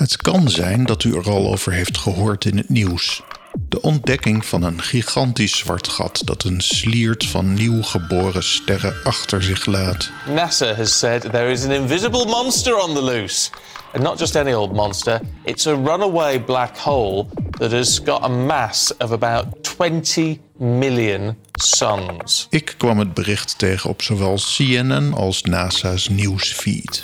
[0.00, 3.22] Het kan zijn dat u er al over heeft gehoord in het nieuws.
[3.68, 9.42] De ontdekking van een gigantisch zwart gat dat een sliert van nieuw geboren sterren achter
[9.42, 10.10] zich laat.
[10.26, 13.50] NASA has said there is an invisible monster on the loose.
[13.92, 18.28] And not just any old monster, it's a runaway black hole that has got a
[18.28, 22.46] mass of about 20 million suns.
[22.50, 27.02] Ik kwam het bericht tegen op zowel CNN als NASA's nieuwsfeed.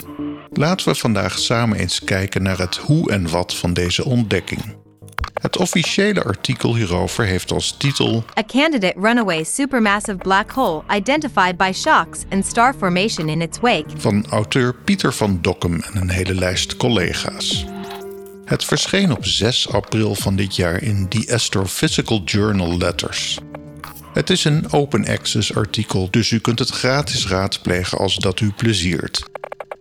[0.57, 4.75] Laten we vandaag samen eens kijken naar het hoe en wat van deze ontdekking.
[5.33, 11.71] Het officiële artikel hierover heeft als titel A candidate runaway supermassive black hole identified by
[11.73, 13.85] shocks and star formation in its wake.
[13.97, 17.65] van auteur Pieter van Dokkum en een hele lijst collega's.
[18.45, 23.39] Het verscheen op 6 april van dit jaar in The Astrophysical Journal Letters.
[24.13, 28.51] Het is een open access artikel, dus u kunt het gratis raadplegen als dat u
[28.51, 29.23] pleziert.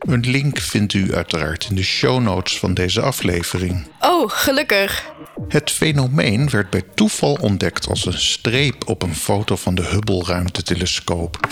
[0.06, 3.86] Een link vindt u uiteraard in de show notes van deze aflevering.
[4.00, 5.04] Oh, gelukkig.
[5.48, 10.24] Het fenomeen werd bij toeval ontdekt als een streep op een foto van de Hubble
[10.26, 11.48] ruimtetelescoop.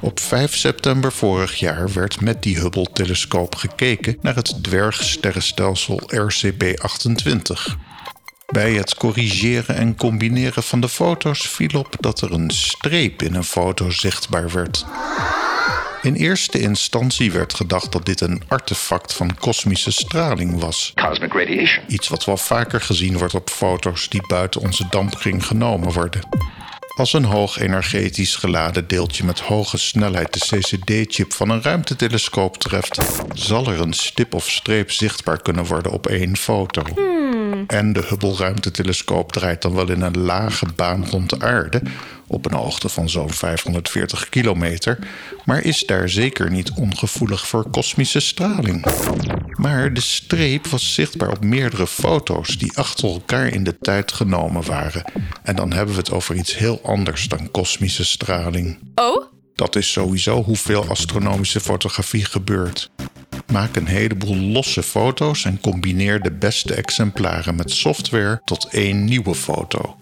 [0.00, 7.76] Op 5 september vorig jaar werd met die Hubble-telescoop gekeken naar het dwergsterrenstelsel RCB28.
[8.46, 13.34] Bij het corrigeren en combineren van de foto's viel op dat er een streep in
[13.34, 14.84] een foto zichtbaar werd.
[16.02, 20.92] In eerste instantie werd gedacht dat dit een artefact van kosmische straling was.
[20.94, 21.84] cosmic radiation.
[21.88, 26.20] Iets wat wel vaker gezien wordt op foto's die buiten onze dampkring genomen worden.
[26.96, 32.98] Als een hoog energetisch geladen deeltje met hoge snelheid de CCD-chip van een ruimtetelescoop treft,
[33.34, 36.82] zal er een stip of streep zichtbaar kunnen worden op één foto.
[37.66, 41.82] En de Hubble ruimtetelescoop draait dan wel in een lage baan rond de aarde,
[42.26, 44.98] op een hoogte van zo'n 540 kilometer,
[45.44, 48.84] maar is daar zeker niet ongevoelig voor kosmische straling.
[49.56, 54.66] Maar de streep was zichtbaar op meerdere foto's die achter elkaar in de tijd genomen
[54.66, 55.04] waren.
[55.42, 58.78] En dan hebben we het over iets heel anders dan kosmische straling.
[58.94, 59.24] Oh?
[59.54, 62.90] Dat is sowieso hoeveel astronomische fotografie gebeurt.
[63.52, 69.34] Maak een heleboel losse foto's en combineer de beste exemplaren met software tot één nieuwe
[69.34, 69.96] foto.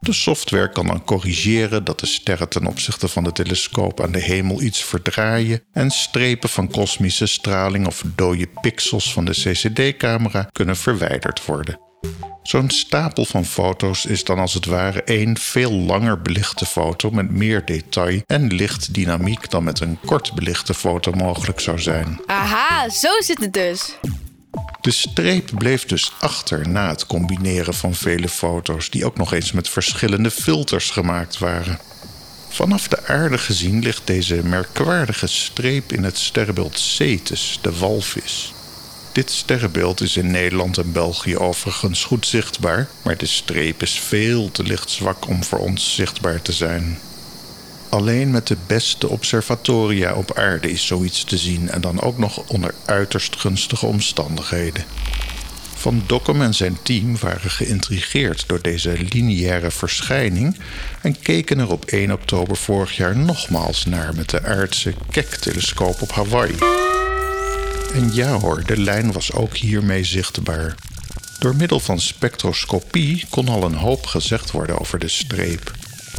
[0.00, 4.18] De software kan dan corrigeren dat de sterren ten opzichte van de telescoop aan de
[4.18, 10.76] hemel iets verdraaien en strepen van kosmische straling of dode pixels van de CCD-camera kunnen
[10.76, 11.80] verwijderd worden.
[12.50, 17.30] Zo'n stapel van foto's is dan als het ware één veel langer belichte foto met
[17.30, 22.20] meer detail en lichtdynamiek dan met een kort belichte foto mogelijk zou zijn.
[22.26, 23.96] Aha, zo zit het dus.
[24.80, 29.52] De streep bleef dus achter na het combineren van vele foto's die ook nog eens
[29.52, 31.78] met verschillende filters gemaakt waren.
[32.48, 38.52] Vanaf de aarde gezien ligt deze merkwaardige streep in het sterrenbeeld Cetus, de walvis.
[39.12, 44.50] Dit sterrenbeeld is in Nederland en België overigens goed zichtbaar, maar de streep is veel
[44.50, 46.98] te lichtzwak om voor ons zichtbaar te zijn.
[47.88, 52.36] Alleen met de beste observatoria op aarde is zoiets te zien en dan ook nog
[52.46, 54.84] onder uiterst gunstige omstandigheden.
[55.74, 60.56] Van Dokkum en zijn team waren geïntrigeerd door deze lineaire verschijning
[61.02, 66.12] en keken er op 1 oktober vorig jaar nogmaals naar met de aardse Keck-telescoop op
[66.12, 66.54] Hawaii.
[67.94, 70.74] En ja hoor, de lijn was ook hiermee zichtbaar.
[71.38, 75.72] Door middel van spectroscopie kon al een hoop gezegd worden over de streep.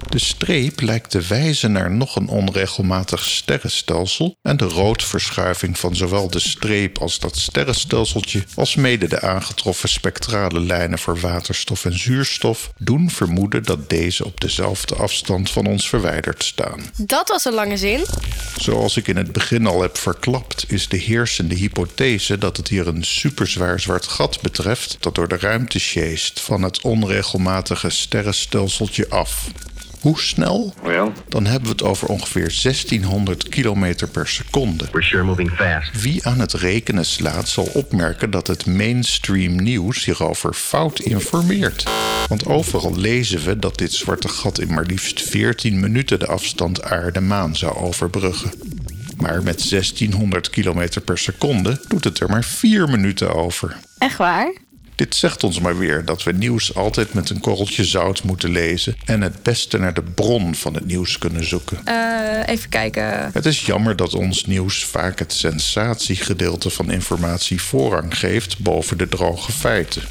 [0.09, 6.29] De streep lijkt te wijzen naar nog een onregelmatig sterrenstelsel en de roodverschuiving van zowel
[6.29, 12.71] de streep als dat sterrenstelseltje, als mede de aangetroffen spectrale lijnen voor waterstof en zuurstof,
[12.77, 16.81] doen vermoeden dat deze op dezelfde afstand van ons verwijderd staan.
[16.97, 18.05] Dat was een lange zin.
[18.57, 22.87] Zoals ik in het begin al heb verklapt, is de heersende hypothese dat het hier
[22.87, 29.49] een superzwaar zwart gat betreft dat door de ruimte sjeest van het onregelmatige sterrenstelseltje af.
[30.01, 30.73] Hoe snel?
[30.83, 34.85] Well, Dan hebben we het over ongeveer 1600 kilometer per seconde.
[34.91, 36.01] we're sure moving fast.
[36.01, 41.89] Wie aan het rekenen slaat, zal opmerken dat het mainstream nieuws hierover fout informeert.
[42.27, 46.83] Want overal lezen we dat dit zwarte gat in maar liefst 14 minuten de afstand
[46.83, 48.51] aarde-maan zou overbruggen.
[49.17, 53.75] Maar met 1600 kilometer per seconde doet het er maar 4 minuten over.
[53.97, 54.53] Echt waar?
[55.01, 58.95] Dit zegt ons maar weer dat we nieuws altijd met een korreltje zout moeten lezen
[59.05, 61.85] en het beste naar de bron van het nieuws kunnen zoeken.
[61.85, 63.29] Eh, even kijken.
[63.33, 69.09] Het is jammer dat ons nieuws vaak het sensatiegedeelte van informatie voorrang geeft boven de
[69.09, 70.01] droge feiten.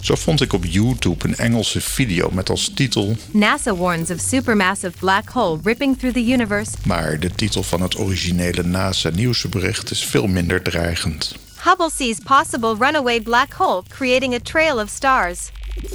[0.00, 4.92] Zo vond ik op YouTube een Engelse video met als titel, NASA warns of supermassive
[4.98, 6.70] black hole ripping through the universe.
[6.84, 11.45] maar de titel van het originele NASA nieuwsbericht is veel minder dreigend.
[11.66, 15.50] Hubble sees possible runaway black hole creating a trail of stars.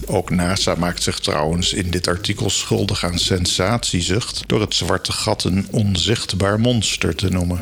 [0.06, 5.44] Ook NASA maakt zich trouwens in dit artikel schuldig aan sensatiezucht door het zwarte gat
[5.44, 7.60] een onzichtbaar monster te noemen.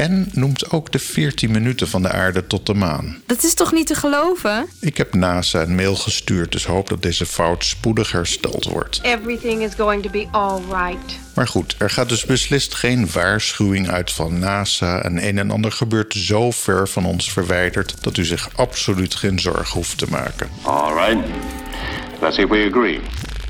[0.00, 3.22] En noemt ook de 14 minuten van de aarde tot de maan.
[3.26, 4.68] Dat is toch niet te geloven?
[4.80, 9.00] Ik heb NASA een mail gestuurd, dus hoop dat deze fout spoedig hersteld wordt.
[9.02, 11.18] Everything is going to be all right.
[11.34, 15.02] Maar goed, er gaat dus beslist geen waarschuwing uit van NASA.
[15.02, 19.38] En een en ander gebeurt zo ver van ons verwijderd dat u zich absoluut geen
[19.38, 20.48] zorgen hoeft te maken.
[20.62, 21.28] All right.
[22.20, 23.00] Let's see if we agree.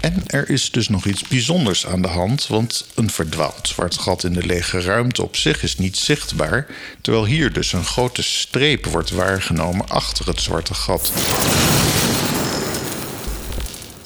[0.01, 4.25] En er is dus nog iets bijzonders aan de hand, want een verdwaald zwart gat
[4.25, 6.67] in de lege ruimte op zich is niet zichtbaar,
[7.01, 11.13] terwijl hier dus een grote streep wordt waargenomen achter het zwarte gat.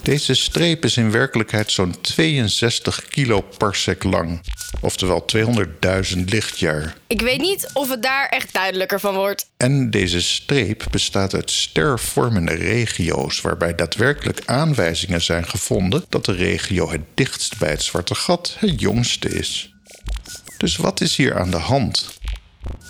[0.05, 4.41] Deze streep is in werkelijkheid zo'n 62 kiloparsec lang,
[4.81, 6.97] oftewel 200.000 lichtjaar.
[7.07, 9.51] Ik weet niet of het daar echt duidelijker van wordt.
[9.57, 16.91] En deze streep bestaat uit stervormende regio's, waarbij daadwerkelijk aanwijzingen zijn gevonden dat de regio
[16.91, 19.75] het dichtst bij het zwarte gat het jongste is.
[20.59, 22.19] Dus wat is hier aan de hand?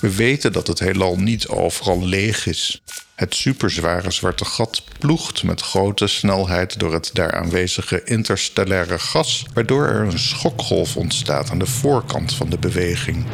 [0.00, 2.82] We weten dat het heelal niet overal leeg is.
[3.14, 9.87] Het superzware zwarte gat ploegt met grote snelheid door het daar aanwezige interstellaire gas, waardoor
[9.87, 13.26] er een schokgolf ontstaat aan de voorkant van de beweging.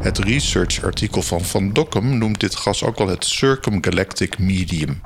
[0.00, 5.00] Het researchartikel van Van Dokkum noemt dit gas ook wel het circumgalactic medium.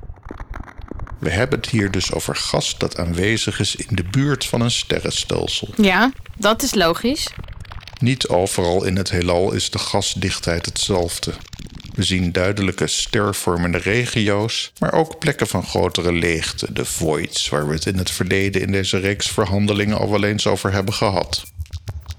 [1.19, 4.71] We hebben het hier dus over gas dat aanwezig is in de buurt van een
[4.71, 5.69] sterrenstelsel.
[5.77, 7.29] Ja, dat is logisch.
[8.01, 11.33] Niet overal in het heelal is de gasdichtheid hetzelfde.
[12.01, 17.75] We zien duidelijke stervormende regio's, maar ook plekken van grotere leegte, de voids, waar we
[17.75, 21.45] het in het verleden in deze reeks verhandelingen al wel eens over hebben gehad.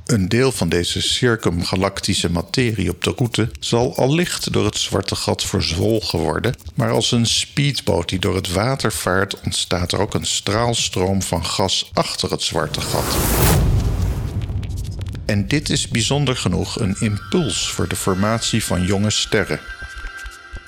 [0.05, 5.43] Een deel van deze circumgalactische materie op de route zal allicht door het zwarte gat
[5.43, 10.25] verzwolgen worden, maar als een speedboot die door het water vaart, ontstaat er ook een
[10.25, 13.15] straalstroom van gas achter het zwarte gat.
[15.31, 19.59] En dit is bijzonder genoeg een impuls voor de formatie van jonge sterren.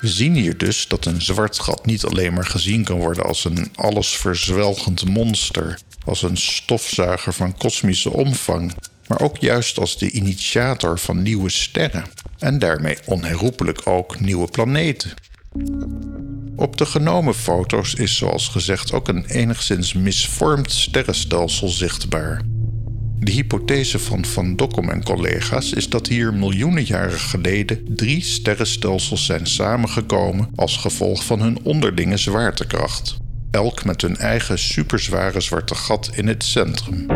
[0.00, 3.44] We zien hier dus dat een zwart gat niet alleen maar gezien kan worden als
[3.44, 8.74] een allesverzwelgend monster, als een stofzuiger van kosmische omvang,
[9.06, 12.04] maar ook juist als de initiator van nieuwe sterren
[12.38, 15.14] en daarmee onherroepelijk ook nieuwe planeten.
[16.56, 22.53] Op de genomen foto's is zoals gezegd ook een enigszins misvormd sterrenstelsel zichtbaar.
[23.18, 29.26] De hypothese van Van Dokkum en collega's is dat hier miljoenen jaren geleden drie sterrenstelsels
[29.26, 33.16] zijn samengekomen als gevolg van hun onderlinge zwaartekracht,
[33.50, 37.06] elk met hun eigen superzware zwarte gat in het centrum.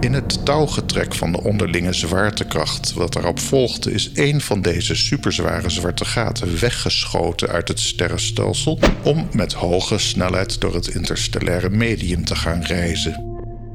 [0.00, 5.70] In het touwgetrek van de onderlinge zwaartekracht wat erop volgde, is één van deze superzware
[5.70, 12.36] zwarte gaten weggeschoten uit het sterrenstelsel om met hoge snelheid door het interstellaire medium te
[12.36, 13.31] gaan reizen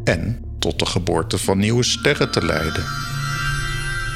[0.08, 2.84] en tot de geboorte van nieuwe sterren te leiden.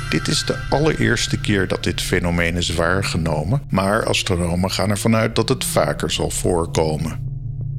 [0.09, 5.35] Dit is de allereerste keer dat dit fenomeen is waargenomen, maar astronomen gaan ervan uit
[5.35, 7.29] dat het vaker zal voorkomen.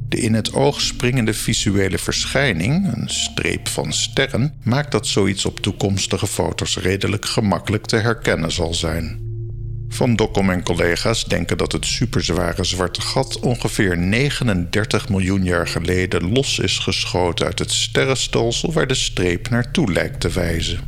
[0.09, 5.59] De in het oog springende visuele verschijning, een streep van sterren, maakt dat zoiets op
[5.59, 9.22] toekomstige foto's redelijk gemakkelijk te herkennen zal zijn.
[9.93, 16.31] Van Dokkum en collega's denken dat het superzware zwarte gat ongeveer 39 miljoen jaar geleden
[16.31, 20.79] los is geschoten uit het sterrenstelsel waar de streep naartoe lijkt te wijzen.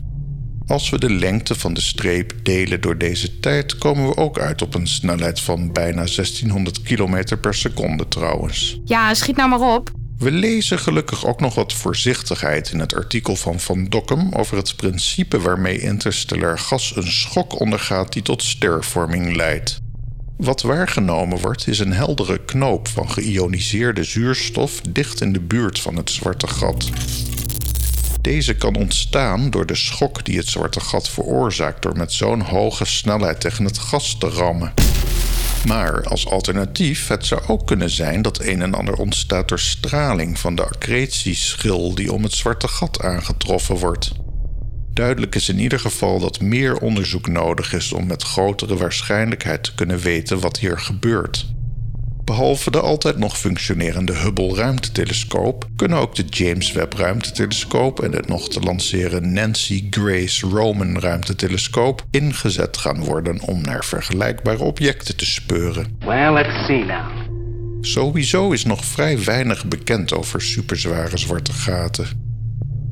[0.67, 4.62] Als we de lengte van de streep delen door deze tijd, komen we ook uit
[4.62, 8.79] op een snelheid van bijna 1600 km per seconde trouwens.
[8.85, 9.95] Ja, schiet nou maar op.
[10.17, 14.75] We lezen gelukkig ook nog wat voorzichtigheid in het artikel van Van Dokkum over het
[14.75, 19.79] principe waarmee interstellair gas een schok ondergaat die tot stervorming leidt.
[20.38, 25.95] Wat waargenomen wordt is een heldere knoop van geïoniseerde zuurstof dicht in de buurt van
[25.95, 26.89] het zwarte gat.
[28.22, 32.86] Deze kan ontstaan door de schok die het zwarte gat veroorzaakt door met zo'n hoge
[32.86, 34.74] snelheid tegen het gas te rammen.
[35.67, 40.39] Maar als alternatief, het zou ook kunnen zijn dat een en ander ontstaat door straling
[40.39, 44.12] van de accretieschil die om het zwarte gat aangetroffen wordt.
[44.93, 49.75] Duidelijk is in ieder geval dat meer onderzoek nodig is om met grotere waarschijnlijkheid te
[49.75, 51.54] kunnen weten wat hier gebeurt.
[52.25, 58.24] Behalve de altijd nog functionerende Hubble ruimtetelescoop kunnen ook de James Webb ruimtetelescoop en de
[58.27, 65.25] nog te lanceren Nancy Grace Roman ruimtetelescoop ingezet gaan worden om naar vergelijkbare objecten te
[65.25, 65.98] speuren.
[66.00, 67.12] Well, let's see now.
[67.82, 72.08] Sowieso is nog vrij weinig bekend over superzware zwarte gaten.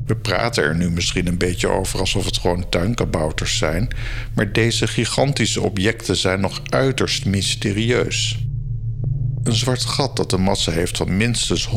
[0.06, 3.88] We praten er nu misschien een beetje over alsof het gewoon tuinkabouters zijn,
[4.34, 8.38] maar deze gigantische objecten zijn nog uiterst mysterieus.
[9.44, 11.68] Een zwart gat dat een massa heeft van minstens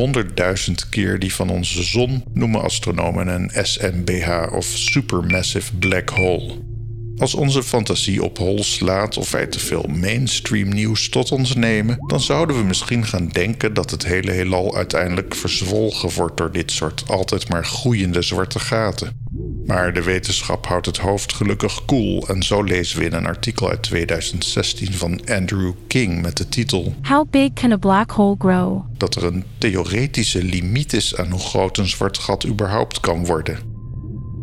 [0.68, 6.66] 100.000 keer die van onze zon noemen astronomen een SMBH of Supermassive Black Hole.
[7.18, 11.98] Als onze fantasie op hol slaat of wij te veel mainstream nieuws tot ons nemen,
[12.08, 16.72] dan zouden we misschien gaan denken dat het hele heelal uiteindelijk verzwolgen wordt door dit
[16.72, 19.27] soort altijd maar groeiende zwarte gaten.
[19.66, 23.70] Maar de wetenschap houdt het hoofd gelukkig koel en zo lezen we in een artikel
[23.70, 28.82] uit 2016 van Andrew King met de titel How big can a black hole grow?
[28.98, 33.77] dat er een theoretische limiet is aan hoe groot een zwart gat überhaupt kan worden.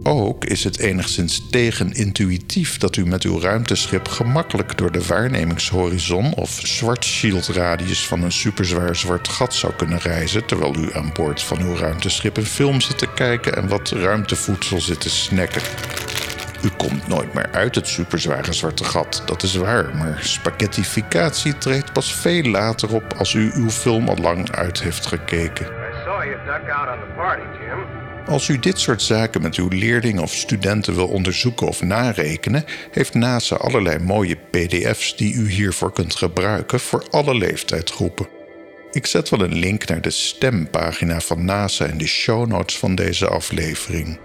[0.06, 6.50] Ook is het enigszins tegenintuïtief dat u met uw ruimteschip gemakkelijk door de waarnemingshorizon of
[6.50, 11.76] zwartshieldradius van een superzwaar zwart gat zou kunnen reizen terwijl u aan boord van uw
[11.76, 15.62] ruimteschip een film zit te kijken en wat ruimtevoedsel zit te snacken.
[16.64, 21.92] U komt nooit meer uit het superzware zwarte gat, dat is waar, maar spaghettificatie treedt
[21.92, 25.66] pas veel later op als u uw film al lang uit heeft gekeken.
[25.66, 25.68] I
[26.04, 28.03] saw you duck the party, Jim.
[28.26, 33.14] Als u dit soort zaken met uw leerlingen of studenten wil onderzoeken of narekenen, heeft
[33.14, 38.28] NASA allerlei mooie PDF's die u hiervoor kunt gebruiken voor alle leeftijdsgroepen.
[38.90, 42.94] Ik zet wel een link naar de stempagina van NASA in de show notes van
[42.94, 44.18] deze aflevering.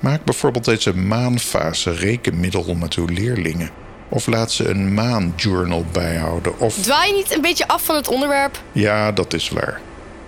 [0.00, 3.70] Maak bijvoorbeeld deze maanfase rekenmiddel met uw leerlingen.
[4.08, 6.58] Of laat ze een maanjournal bijhouden.
[6.58, 8.62] Of Dwaai je niet een beetje af van het onderwerp?
[8.72, 9.80] ja, dat is waar.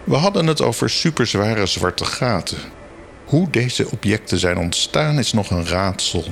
[0.04, 2.59] We hadden het over superzware zwarte gaten.
[3.28, 6.25] Hoe deze objecten zijn ontstaan is nog een raadsel.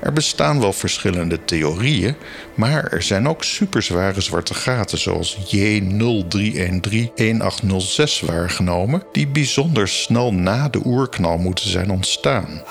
[0.00, 2.14] Er bestaan wel verschillende theorieën,
[2.54, 10.80] maar er zijn ook superzware zwarte gaten zoals J0313-1806 waargenomen, die bijzonder snel na de
[10.84, 12.62] oerknal moeten zijn ontstaan.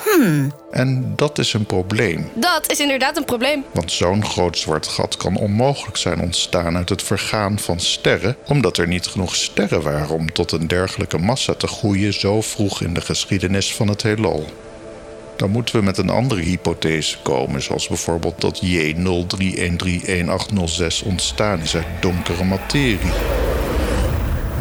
[0.71, 2.29] En dat is een probleem.
[2.33, 3.63] Dat is inderdaad een probleem.
[3.73, 8.77] Want zo'n groot zwart gat kan onmogelijk zijn ontstaan uit het vergaan van sterren, omdat
[8.77, 12.93] er niet genoeg sterren waren om tot een dergelijke massa te groeien zo vroeg in
[12.93, 14.45] de geschiedenis van het heelal.
[15.37, 21.85] Dan moeten we met een andere hypothese komen, zoals bijvoorbeeld dat J03131806 ontstaan is uit
[21.99, 23.11] donkere materie.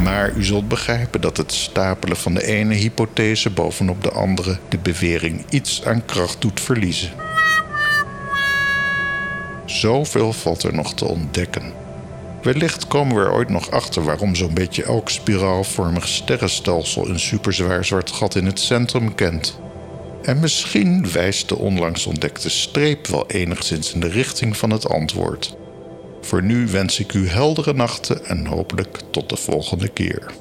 [0.02, 4.78] Maar u zult begrijpen dat het stapelen van de ene hypothese bovenop de andere de
[4.78, 7.10] bewering iets aan kracht doet verliezen.
[9.64, 11.72] Zoveel valt er nog te ontdekken.
[12.42, 17.84] Wellicht komen we er ooit nog achter waarom zo'n beetje elk spiraalvormig sterrenstelsel een superzwaar
[17.84, 19.58] zwart gat in het centrum kent.
[20.26, 25.56] En misschien wijst de onlangs ontdekte streep wel enigszins in de richting van het antwoord.
[26.20, 30.32] Voor nu wens ik u heldere nachten en hopelijk tot de volgende keer.